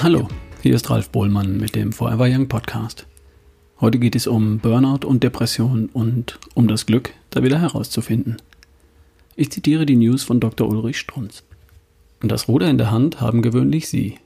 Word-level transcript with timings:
Hallo, 0.00 0.28
hier 0.62 0.76
ist 0.76 0.88
Ralf 0.90 1.10
Bohlmann 1.10 1.56
mit 1.56 1.74
dem 1.74 1.92
Forever 1.92 2.28
Young 2.28 2.46
Podcast. 2.46 3.04
Heute 3.80 3.98
geht 3.98 4.14
es 4.14 4.28
um 4.28 4.60
Burnout 4.60 5.04
und 5.04 5.24
Depression 5.24 5.90
und 5.92 6.38
um 6.54 6.68
das 6.68 6.86
Glück, 6.86 7.12
da 7.30 7.42
wieder 7.42 7.60
herauszufinden. 7.60 8.36
Ich 9.34 9.50
zitiere 9.50 9.86
die 9.86 9.96
News 9.96 10.22
von 10.22 10.38
Dr. 10.38 10.68
Ulrich 10.68 10.98
Strunz. 10.98 11.42
Das 12.20 12.46
Ruder 12.46 12.70
in 12.70 12.78
der 12.78 12.92
Hand 12.92 13.20
haben 13.20 13.42
gewöhnlich 13.42 13.88
Sie. 13.88 14.18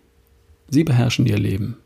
Sie 0.68 0.84
beherrschen 0.84 1.24
Ihr 1.24 1.38
Leben. 1.38 1.78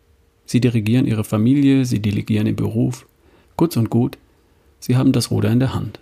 Sie 0.47 0.61
dirigieren 0.61 1.07
Ihre 1.07 1.23
Familie, 1.23 1.85
Sie 1.85 2.01
delegieren 2.01 2.49
Ihr 2.49 2.57
Beruf. 2.57 3.07
Kurz 3.55 3.77
und 3.77 3.89
gut, 3.89 4.19
Sie 4.81 4.97
haben 4.97 5.13
das 5.13 5.31
Ruder 5.31 5.53
in 5.53 5.61
der 5.61 5.75
Hand. 5.75 6.01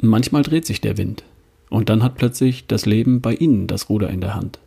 Manchmal 0.00 0.42
dreht 0.42 0.64
sich 0.64 0.80
der 0.80 0.96
Wind 0.96 1.22
und 1.68 1.90
dann 1.90 2.02
hat 2.02 2.14
plötzlich 2.14 2.66
das 2.66 2.86
Leben 2.86 3.20
bei 3.20 3.34
Ihnen 3.34 3.66
das 3.66 3.90
Ruder 3.90 4.08
in 4.08 4.22
der 4.22 4.34
Hand. 4.34 4.58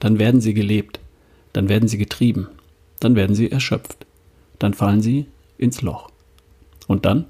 Dann 0.00 0.18
werden 0.18 0.40
Sie 0.40 0.52
gelebt, 0.52 0.98
dann 1.52 1.68
werden 1.68 1.88
Sie 1.88 1.98
getrieben, 1.98 2.48
dann 3.00 3.16
werden 3.16 3.34
Sie 3.34 3.50
erschöpft, 3.50 4.06
dann 4.58 4.74
fallen 4.74 5.00
Sie 5.00 5.26
ins 5.58 5.82
Loch. 5.82 6.10
Und 6.86 7.04
dann? 7.04 7.26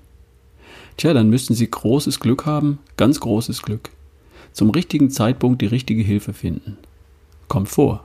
Tja, 0.97 1.15
dann 1.15 1.31
müssten 1.31 1.55
Sie 1.55 1.71
großes 1.71 2.21
Glück 2.21 2.47
haben, 2.47 2.79
ganz 2.97 3.21
großes 3.21 3.63
Glück. 3.63 3.91
Zum 4.53 4.71
richtigen 4.71 5.11
Zeitpunkt 5.11 5.63
die 5.63 5.67
richtige 5.67 6.03
Hilfe 6.03 6.33
finden. 6.33 6.77
Kommt 7.49 7.69
vor. 7.69 8.05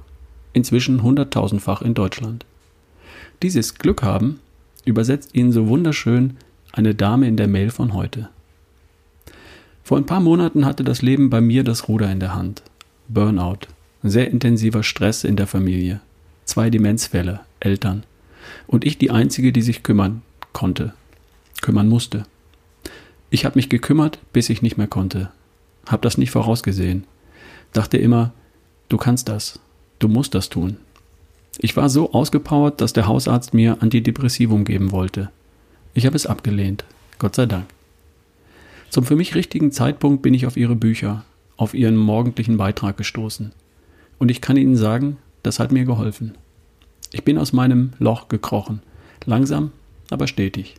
Inzwischen 0.53 1.03
hunderttausendfach 1.03 1.81
in 1.81 1.93
Deutschland. 1.93 2.45
Dieses 3.41 3.75
Glück 3.75 4.03
haben 4.03 4.39
übersetzt 4.85 5.33
Ihnen 5.33 5.51
so 5.51 5.67
wunderschön 5.67 6.37
eine 6.71 6.95
Dame 6.95 7.27
in 7.27 7.37
der 7.37 7.47
Mail 7.47 7.69
von 7.71 7.93
heute. 7.93 8.29
Vor 9.83 9.97
ein 9.97 10.05
paar 10.05 10.19
Monaten 10.19 10.65
hatte 10.65 10.83
das 10.83 11.01
Leben 11.01 11.29
bei 11.29 11.41
mir 11.41 11.63
das 11.63 11.87
Ruder 11.87 12.11
in 12.11 12.19
der 12.19 12.35
Hand. 12.35 12.63
Burnout, 13.07 13.67
sehr 14.03 14.31
intensiver 14.31 14.83
Stress 14.83 15.23
in 15.23 15.35
der 15.35 15.47
Familie, 15.47 16.01
zwei 16.45 16.69
Demenzfälle, 16.69 17.41
Eltern 17.59 18.03
und 18.67 18.85
ich 18.85 18.97
die 18.97 19.11
Einzige, 19.11 19.51
die 19.51 19.61
sich 19.61 19.83
kümmern 19.83 20.21
konnte, 20.53 20.93
kümmern 21.61 21.89
musste. 21.89 22.25
Ich 23.29 23.45
habe 23.45 23.57
mich 23.57 23.69
gekümmert, 23.69 24.19
bis 24.31 24.49
ich 24.49 24.61
nicht 24.61 24.77
mehr 24.77 24.87
konnte, 24.87 25.31
habe 25.87 26.01
das 26.01 26.17
nicht 26.17 26.31
vorausgesehen, 26.31 27.03
dachte 27.73 27.97
immer, 27.97 28.31
du 28.89 28.97
kannst 28.97 29.27
das, 29.27 29.59
du 29.99 30.07
musst 30.07 30.33
das 30.35 30.49
tun. 30.49 30.77
Ich 31.57 31.75
war 31.77 31.89
so 31.89 32.11
ausgepowert, 32.13 32.81
dass 32.81 32.93
der 32.93 33.07
Hausarzt 33.07 33.53
mir 33.53 33.81
Antidepressivum 33.81 34.65
geben 34.65 34.91
wollte. 34.91 35.29
Ich 35.93 36.05
habe 36.05 36.15
es 36.15 36.25
abgelehnt, 36.25 36.83
Gott 37.17 37.35
sei 37.35 37.45
Dank. 37.45 37.65
Zum 38.89 39.05
für 39.05 39.15
mich 39.15 39.35
richtigen 39.35 39.71
Zeitpunkt 39.71 40.21
bin 40.21 40.33
ich 40.33 40.45
auf 40.45 40.57
ihre 40.57 40.75
Bücher, 40.75 41.25
auf 41.57 41.73
ihren 41.73 41.95
morgendlichen 41.95 42.57
Beitrag 42.57 42.97
gestoßen. 42.97 43.51
Und 44.19 44.31
ich 44.31 44.41
kann 44.41 44.57
Ihnen 44.57 44.77
sagen, 44.77 45.17
das 45.45 45.59
hat 45.59 45.71
mir 45.71 45.85
geholfen. 45.85 46.35
Ich 47.11 47.23
bin 47.23 47.37
aus 47.37 47.53
meinem 47.53 47.93
Loch 47.99 48.29
gekrochen, 48.29 48.81
langsam, 49.25 49.71
aber 50.09 50.27
stetig. 50.27 50.75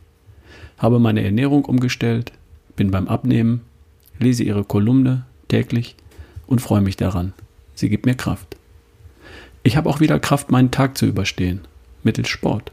Habe 0.77 0.99
meine 0.99 1.23
Ernährung 1.23 1.65
umgestellt, 1.65 2.33
bin 2.75 2.91
beim 2.91 3.07
Abnehmen, 3.07 3.61
lese 4.19 4.43
ihre 4.43 4.63
Kolumne 4.63 5.25
täglich 5.47 5.95
und 6.47 6.59
freue 6.59 6.81
mich 6.81 6.97
daran. 6.97 7.33
Sie 7.75 7.89
gibt 7.89 8.05
mir 8.05 8.15
Kraft. 8.15 8.57
Ich 9.63 9.77
habe 9.77 9.89
auch 9.89 9.99
wieder 9.99 10.19
Kraft, 10.19 10.51
meinen 10.51 10.71
Tag 10.71 10.97
zu 10.97 11.05
überstehen, 11.05 11.61
mittels 12.03 12.29
Sport. 12.29 12.71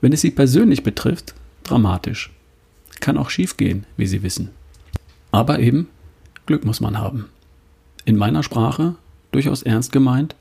Wenn 0.00 0.12
es 0.12 0.20
Sie 0.20 0.30
persönlich 0.30 0.82
betrifft, 0.82 1.34
dramatisch. 1.62 2.30
Kann 3.00 3.16
auch 3.16 3.30
schief 3.30 3.56
gehen, 3.56 3.86
wie 3.96 4.06
Sie 4.06 4.22
wissen. 4.22 4.50
Aber 5.30 5.60
eben, 5.60 5.88
Glück 6.44 6.64
muss 6.64 6.80
man 6.80 6.98
haben. 6.98 7.26
In 8.04 8.16
meiner 8.16 8.42
Sprache, 8.42 8.96
durchaus 9.32 9.62
ernst 9.62 9.92
gemeint, 9.92 10.34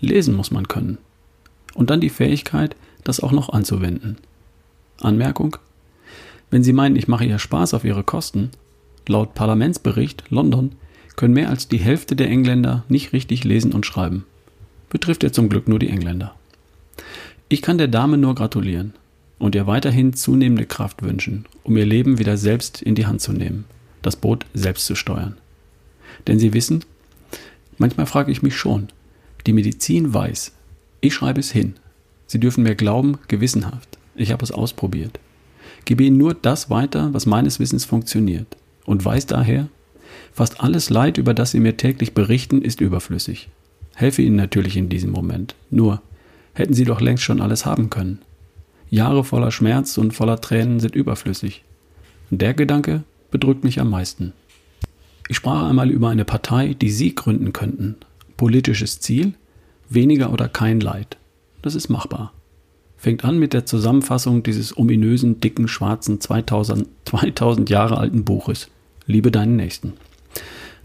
lesen 0.00 0.34
muss 0.34 0.50
man 0.50 0.68
können. 0.68 0.98
Und 1.74 1.90
dann 1.90 2.00
die 2.00 2.10
Fähigkeit, 2.10 2.76
das 3.04 3.20
auch 3.20 3.32
noch 3.32 3.48
anzuwenden. 3.48 4.18
Anmerkung? 5.00 5.56
Wenn 6.50 6.62
Sie 6.62 6.72
meinen, 6.72 6.96
ich 6.96 7.08
mache 7.08 7.24
ja 7.24 7.38
Spaß 7.38 7.74
auf 7.74 7.84
Ihre 7.84 8.04
Kosten, 8.04 8.50
laut 9.08 9.34
Parlamentsbericht 9.34 10.24
London 10.28 10.72
können 11.16 11.34
mehr 11.34 11.50
als 11.50 11.68
die 11.68 11.78
Hälfte 11.78 12.16
der 12.16 12.28
Engländer 12.28 12.84
nicht 12.88 13.12
richtig 13.12 13.44
lesen 13.44 13.72
und 13.72 13.86
schreiben. 13.86 14.24
Betrifft 14.90 15.22
ja 15.22 15.32
zum 15.32 15.48
Glück 15.48 15.68
nur 15.68 15.78
die 15.78 15.88
Engländer. 15.88 16.34
Ich 17.48 17.62
kann 17.62 17.78
der 17.78 17.88
Dame 17.88 18.18
nur 18.18 18.34
gratulieren 18.34 18.94
und 19.38 19.54
ihr 19.54 19.66
weiterhin 19.66 20.12
zunehmende 20.12 20.66
Kraft 20.66 21.02
wünschen, 21.02 21.46
um 21.64 21.76
ihr 21.76 21.86
Leben 21.86 22.18
wieder 22.18 22.36
selbst 22.36 22.80
in 22.80 22.94
die 22.94 23.06
Hand 23.06 23.20
zu 23.20 23.32
nehmen, 23.32 23.64
das 24.00 24.16
Boot 24.16 24.46
selbst 24.54 24.86
zu 24.86 24.94
steuern. 24.94 25.36
Denn 26.26 26.38
Sie 26.38 26.54
wissen, 26.54 26.84
manchmal 27.82 28.06
frage 28.06 28.32
ich 28.32 28.42
mich 28.42 28.56
schon, 28.56 28.88
die 29.46 29.52
Medizin 29.52 30.14
weiß, 30.14 30.52
ich 31.00 31.12
schreibe 31.12 31.40
es 31.40 31.50
hin. 31.50 31.74
Sie 32.26 32.40
dürfen 32.40 32.62
mir 32.62 32.76
glauben, 32.76 33.18
gewissenhaft. 33.28 33.98
Ich 34.14 34.32
habe 34.32 34.44
es 34.44 34.52
ausprobiert. 34.52 35.18
Gebe 35.84 36.04
Ihnen 36.04 36.16
nur 36.16 36.32
das 36.32 36.70
weiter, 36.70 37.12
was 37.12 37.26
meines 37.26 37.58
Wissens 37.58 37.84
funktioniert. 37.84 38.56
Und 38.86 39.04
weiß 39.04 39.26
daher, 39.26 39.68
fast 40.32 40.60
alles 40.60 40.90
Leid, 40.90 41.18
über 41.18 41.34
das 41.34 41.50
Sie 41.50 41.60
mir 41.60 41.76
täglich 41.76 42.14
berichten, 42.14 42.62
ist 42.62 42.80
überflüssig. 42.80 43.48
Helfe 43.94 44.22
Ihnen 44.22 44.36
natürlich 44.36 44.76
in 44.76 44.88
diesem 44.88 45.10
Moment. 45.10 45.56
Nur, 45.70 46.00
hätten 46.54 46.74
Sie 46.74 46.84
doch 46.84 47.00
längst 47.00 47.24
schon 47.24 47.40
alles 47.40 47.66
haben 47.66 47.90
können. 47.90 48.20
Jahre 48.90 49.24
voller 49.24 49.50
Schmerz 49.50 49.98
und 49.98 50.12
voller 50.12 50.40
Tränen 50.40 50.78
sind 50.78 50.94
überflüssig. 50.94 51.64
Und 52.30 52.40
der 52.42 52.54
Gedanke 52.54 53.02
bedrückt 53.32 53.64
mich 53.64 53.80
am 53.80 53.90
meisten. 53.90 54.34
Ich 55.32 55.38
sprach 55.38 55.66
einmal 55.66 55.90
über 55.90 56.10
eine 56.10 56.26
Partei, 56.26 56.74
die 56.74 56.90
Sie 56.90 57.14
gründen 57.14 57.54
könnten. 57.54 57.96
Politisches 58.36 59.00
Ziel? 59.00 59.32
Weniger 59.88 60.30
oder 60.30 60.46
kein 60.46 60.78
Leid. 60.78 61.16
Das 61.62 61.74
ist 61.74 61.88
machbar. 61.88 62.34
Fängt 62.98 63.24
an 63.24 63.38
mit 63.38 63.54
der 63.54 63.64
Zusammenfassung 63.64 64.42
dieses 64.42 64.76
ominösen, 64.76 65.40
dicken, 65.40 65.68
schwarzen 65.68 66.20
2000, 66.20 66.86
2000 67.06 67.70
Jahre 67.70 67.96
alten 67.96 68.24
Buches. 68.24 68.68
Liebe 69.06 69.30
deinen 69.30 69.56
Nächsten. 69.56 69.94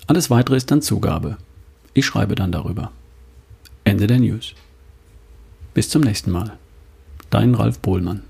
Alles 0.08 0.30
weitere 0.30 0.56
ist 0.56 0.72
dann 0.72 0.82
Zugabe. 0.82 1.36
Ich 1.94 2.06
schreibe 2.06 2.36
dann 2.36 2.54
darüber. 2.54 2.94
Ende 3.84 4.08
der 4.08 4.20
News. 4.20 4.54
Bis 5.74 5.90
zum 5.90 6.04
nächsten 6.04 6.32
Mal. 6.32 6.58
Dein 7.30 7.54
Ralf 7.54 7.80
Bohlmann. 7.80 8.24